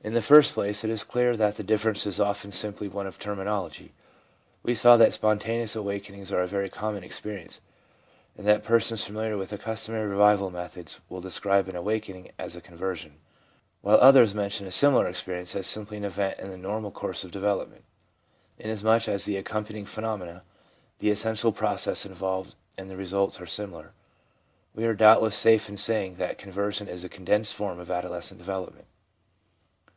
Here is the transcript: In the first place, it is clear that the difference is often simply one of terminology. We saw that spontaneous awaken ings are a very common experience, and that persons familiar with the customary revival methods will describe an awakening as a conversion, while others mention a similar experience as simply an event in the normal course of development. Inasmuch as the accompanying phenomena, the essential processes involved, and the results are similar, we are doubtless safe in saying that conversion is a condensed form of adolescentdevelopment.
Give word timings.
In 0.00 0.12
the 0.12 0.20
first 0.20 0.52
place, 0.52 0.84
it 0.84 0.90
is 0.90 1.02
clear 1.02 1.34
that 1.34 1.56
the 1.56 1.62
difference 1.62 2.04
is 2.04 2.20
often 2.20 2.52
simply 2.52 2.88
one 2.88 3.06
of 3.06 3.18
terminology. 3.18 3.94
We 4.62 4.74
saw 4.74 4.98
that 4.98 5.14
spontaneous 5.14 5.74
awaken 5.74 6.14
ings 6.14 6.30
are 6.30 6.42
a 6.42 6.46
very 6.46 6.68
common 6.68 7.02
experience, 7.02 7.62
and 8.36 8.46
that 8.46 8.62
persons 8.62 9.02
familiar 9.02 9.38
with 9.38 9.48
the 9.48 9.56
customary 9.56 10.06
revival 10.06 10.50
methods 10.50 11.00
will 11.08 11.22
describe 11.22 11.68
an 11.68 11.74
awakening 11.74 12.32
as 12.38 12.54
a 12.54 12.60
conversion, 12.60 13.14
while 13.80 13.96
others 13.98 14.34
mention 14.34 14.66
a 14.66 14.70
similar 14.70 15.08
experience 15.08 15.56
as 15.56 15.66
simply 15.66 15.96
an 15.96 16.04
event 16.04 16.38
in 16.38 16.50
the 16.50 16.58
normal 16.58 16.90
course 16.90 17.24
of 17.24 17.30
development. 17.30 17.84
Inasmuch 18.58 19.08
as 19.08 19.24
the 19.24 19.38
accompanying 19.38 19.86
phenomena, 19.86 20.42
the 20.98 21.10
essential 21.10 21.50
processes 21.50 22.04
involved, 22.04 22.56
and 22.76 22.90
the 22.90 22.96
results 22.98 23.40
are 23.40 23.46
similar, 23.46 23.94
we 24.74 24.84
are 24.84 24.92
doubtless 24.92 25.34
safe 25.34 25.70
in 25.70 25.78
saying 25.78 26.16
that 26.16 26.36
conversion 26.36 26.88
is 26.88 27.04
a 27.04 27.08
condensed 27.08 27.54
form 27.54 27.78
of 27.80 27.88
adolescentdevelopment. 27.88 28.84